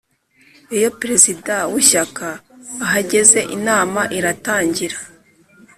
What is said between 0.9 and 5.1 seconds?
perezida w ishyaka ahageze inama iratangira